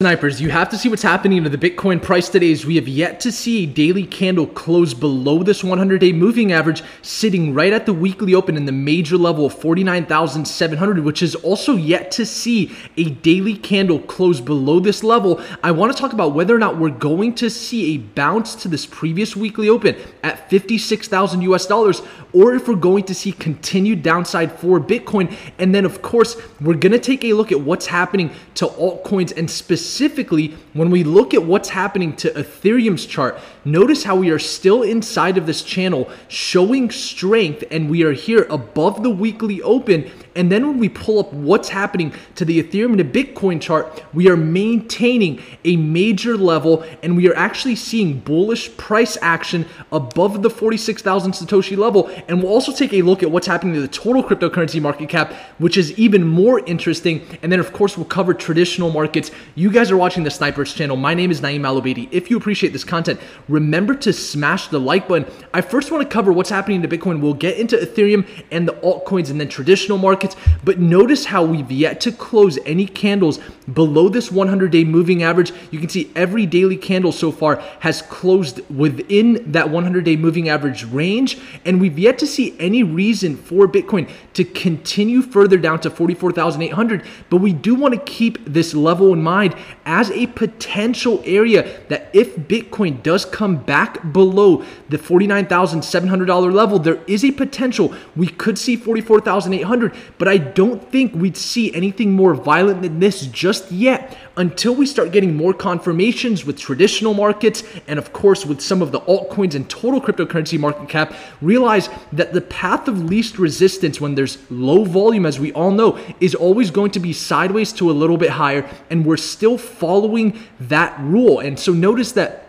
[0.00, 2.86] Snipers, you have to see what's happening to the Bitcoin price today as we have
[2.86, 7.84] yet to see a daily candle close below this 100-day moving average, sitting right at
[7.84, 12.70] the weekly open in the major level of 49,700, which is also yet to see
[12.96, 15.42] a daily candle close below this level.
[15.64, 18.68] I want to talk about whether or not we're going to see a bounce to
[18.68, 22.02] this previous weekly open at 56,000 US dollars,
[22.32, 25.34] or if we're going to see continued downside for Bitcoin.
[25.58, 29.36] And then, of course, we're going to take a look at what's happening to altcoins
[29.36, 34.30] and specifically specifically, when we look at what's happening to Ethereum's chart, notice how we
[34.30, 39.62] are still inside of this channel showing strength and we are here above the weekly
[39.62, 40.10] open.
[40.36, 44.04] And then when we pull up what's happening to the Ethereum and the Bitcoin chart,
[44.12, 50.42] we are maintaining a major level and we are actually seeing bullish price action above
[50.42, 52.08] the 46,000 Satoshi level.
[52.28, 55.32] And we'll also take a look at what's happening to the total cryptocurrency market cap,
[55.58, 57.26] which is even more interesting.
[57.42, 59.30] And then, of course, we'll cover traditional markets.
[59.54, 60.96] You guys are watching the Snipers channel.
[60.96, 62.08] My name is Naeem Alobedi.
[62.10, 65.32] If you appreciate this content, remember to smash the like button.
[65.54, 67.20] I first want to cover what's happening to Bitcoin.
[67.20, 70.34] We'll get into Ethereum and the altcoins and then traditional markets.
[70.64, 73.38] But notice how we've yet to close any candles
[73.72, 75.52] below this 100 day moving average.
[75.70, 80.48] You can see every daily candle so far has closed within that 100 day moving
[80.48, 81.38] average range.
[81.64, 87.04] And we've yet to see any reason for Bitcoin to continue further down to 44,800.
[87.30, 89.54] But we do want to keep this level in mind
[89.84, 97.00] as a potential area that if Bitcoin does come back below the $49,700 level, there
[97.06, 97.94] is a potential.
[98.16, 103.26] We could see 44,800, but I don't think we'd see anything more violent than this
[103.26, 108.60] just yet until we start getting more confirmations with traditional markets and of course with
[108.60, 113.38] some of the altcoins and total cryptocurrency market cap, realize that the path of least
[113.38, 117.72] resistance when there's low volume, as we all know, is always going to be sideways
[117.72, 121.40] to a little bit higher, and we're still following that rule.
[121.40, 122.48] And so notice that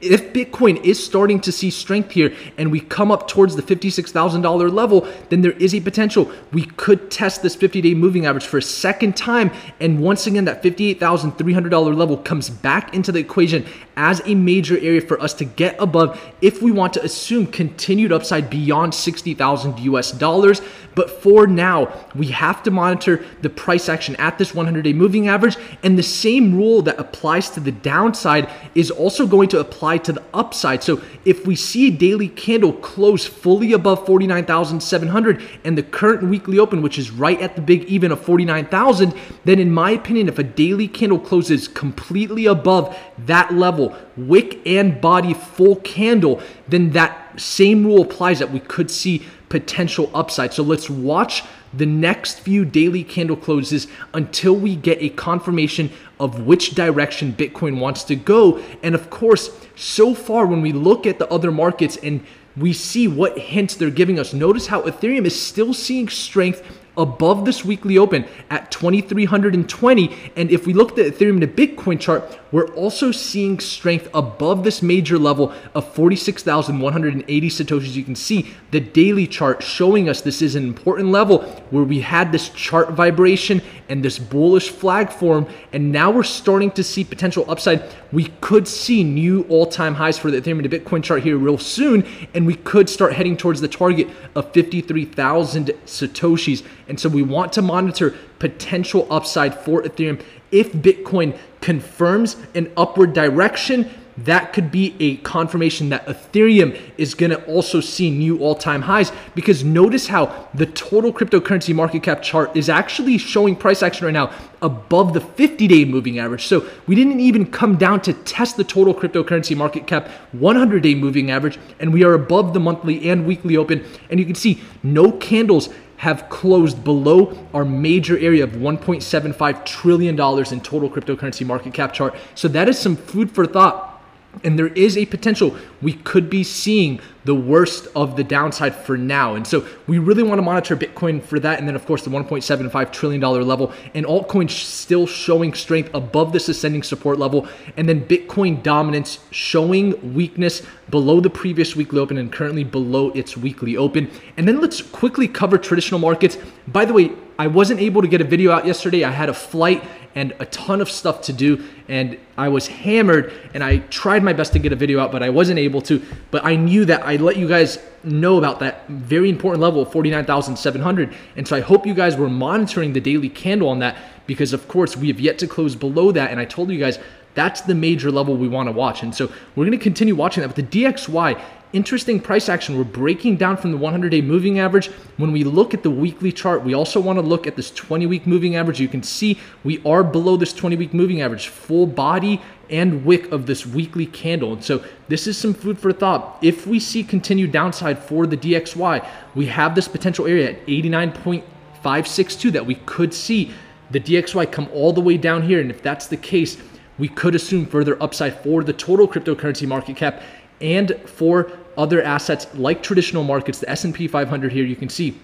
[0.00, 4.72] if Bitcoin is starting to see strength here and we come up towards the $56,000
[4.72, 8.58] level, then there is a potential we could test this 50 day moving average for
[8.58, 9.50] a second time.
[9.80, 13.64] And once again, that $58,300 level comes back into the equation
[13.96, 18.12] as a major area for us to get above if we want to assume continued
[18.12, 20.60] upside beyond 60,000 US dollars.
[20.94, 25.28] But for now, we have to monitor the price action at this 100 day moving
[25.28, 25.56] average.
[25.82, 30.12] And the same rule that applies to the downside is also going to apply to
[30.12, 30.82] the upside.
[30.82, 36.58] So if we see a daily candle close fully above 49,700 and the current weekly
[36.58, 39.14] open, which is right at the big even of 49,000,
[39.44, 43.85] then in my opinion, if a daily candle closes completely above that level,
[44.16, 50.10] wick and body full candle, then that same rule applies that we could see potential
[50.14, 50.52] upside.
[50.52, 56.46] So let's watch the next few daily candle closes until we get a confirmation of
[56.46, 58.60] which direction Bitcoin wants to go.
[58.82, 62.24] And of course, so far when we look at the other markets and
[62.56, 66.62] we see what hints they're giving us, notice how Ethereum is still seeing strength
[66.96, 72.00] above this weekly open at 2320 and if we look at the ethereum to bitcoin
[72.00, 77.94] chart we're also seeing strength above this major level of 46,180 satoshis.
[77.94, 82.00] You can see the daily chart showing us this is an important level where we
[82.00, 85.46] had this chart vibration and this bullish flag form.
[85.72, 87.82] And now we're starting to see potential upside.
[88.12, 92.06] We could see new all-time highs for the ethereum to bitcoin chart here real soon.
[92.32, 97.52] And we could start heading towards the target of 53,000 satoshis and so we want
[97.54, 100.22] to monitor potential upside for Ethereum.
[100.50, 107.30] If Bitcoin confirms an upward direction, that could be a confirmation that Ethereum is going
[107.30, 112.22] to also see new all time highs because notice how the total cryptocurrency market cap
[112.22, 114.32] chart is actually showing price action right now
[114.62, 116.46] above the 50 day moving average.
[116.46, 120.94] So we didn't even come down to test the total cryptocurrency market cap 100 day
[120.94, 123.84] moving average, and we are above the monthly and weekly open.
[124.08, 130.14] And you can see no candles have closed below our major area of $1.75 trillion
[130.14, 132.14] in total cryptocurrency market cap chart.
[132.34, 133.95] So that is some food for thought
[134.44, 138.96] and there is a potential we could be seeing the worst of the downside for
[138.96, 139.34] now.
[139.34, 141.58] And so we really want to monitor Bitcoin for that.
[141.58, 146.48] And then, of course, the $1.75 trillion level and altcoins still showing strength above this
[146.48, 147.48] ascending support level.
[147.76, 153.36] And then Bitcoin dominance showing weakness below the previous weekly open and currently below its
[153.36, 154.08] weekly open.
[154.36, 156.38] And then let's quickly cover traditional markets.
[156.68, 159.04] By the way, I wasn't able to get a video out yesterday.
[159.04, 159.82] I had a flight
[160.16, 161.62] and a ton of stuff to do.
[161.88, 165.22] And I was hammered and I tried my best to get a video out, but
[165.22, 166.02] I wasn't able to.
[166.30, 169.92] But I knew that I'd let you guys know about that very important level of
[169.92, 171.14] 49,700.
[171.36, 173.96] And so I hope you guys were monitoring the daily candle on that
[174.26, 176.30] because, of course, we have yet to close below that.
[176.30, 176.98] And I told you guys
[177.34, 179.02] that's the major level we want to watch.
[179.02, 180.48] And so we're going to continue watching that.
[180.48, 181.38] But the DXY,
[181.72, 182.76] interesting price action.
[182.76, 184.88] We're breaking down from the 100 day moving average.
[185.16, 188.06] When we look at the weekly chart, we also want to look at this 20
[188.06, 188.80] week moving average.
[188.80, 192.40] You can see we are below this 20 week moving average, full body
[192.70, 194.52] and wick of this weekly candle.
[194.52, 196.38] And so this is some food for thought.
[196.42, 202.52] If we see continued downside for the DXY, we have this potential area at 89.562
[202.52, 203.52] that we could see
[203.90, 205.60] the DXY come all the way down here.
[205.60, 206.56] And if that's the case,
[206.98, 210.22] we could assume further upside for the total cryptocurrency market cap
[210.60, 215.18] and for other assets like traditional markets, the S&P 500 here, you can see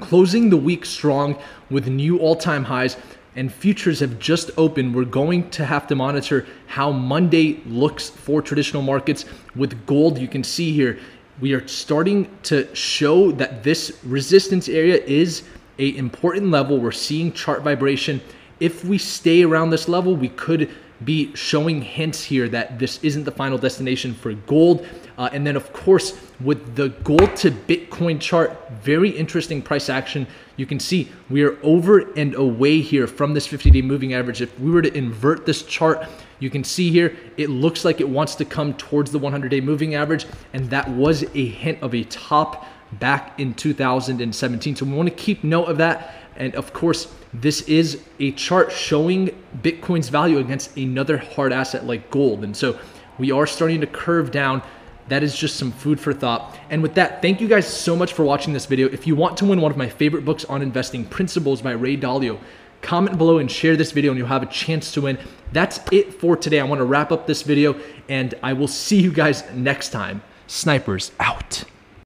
[0.00, 1.38] closing the week strong
[1.70, 2.96] with new all-time highs
[3.36, 4.94] and futures have just opened.
[4.94, 9.24] We're going to have to monitor how Monday looks for traditional markets.
[9.56, 10.98] With gold, you can see here,
[11.40, 15.44] we are starting to show that this resistance area is
[15.78, 16.78] a important level.
[16.78, 18.20] We're seeing chart vibration.
[18.60, 20.70] If we stay around this level, we could
[21.04, 24.86] be showing hints here that this isn't the final destination for gold.
[25.18, 30.26] Uh, and then, of course, with the gold to Bitcoin chart, very interesting price action.
[30.56, 34.40] You can see we are over and away here from this 50 day moving average.
[34.40, 36.06] If we were to invert this chart,
[36.38, 39.60] you can see here, it looks like it wants to come towards the 100 day
[39.60, 40.26] moving average.
[40.52, 44.76] And that was a hint of a top back in 2017.
[44.76, 46.14] So we want to keep note of that.
[46.36, 49.30] And of course, this is a chart showing
[49.62, 52.44] Bitcoin's value against another hard asset like gold.
[52.44, 52.78] And so
[53.18, 54.62] we are starting to curve down.
[55.08, 56.58] That is just some food for thought.
[56.70, 58.88] And with that, thank you guys so much for watching this video.
[58.88, 61.96] If you want to win one of my favorite books on investing, Principles by Ray
[61.96, 62.38] Dalio,
[62.80, 65.18] comment below and share this video and you'll have a chance to win.
[65.52, 66.60] That's it for today.
[66.60, 67.78] I want to wrap up this video
[68.08, 70.22] and I will see you guys next time.
[70.46, 71.64] Snipers out.